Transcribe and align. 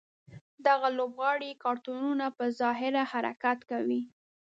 دغه 0.67 0.87
لوبغاړي 0.97 1.51
کارتونونه 1.63 2.25
په 2.37 2.45
ظاهره 2.59 3.03
حرکت 3.11 3.59
کوي. 3.71 4.01